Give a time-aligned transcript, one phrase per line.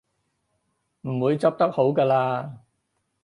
[1.01, 2.55] 唔會執得好嘅喇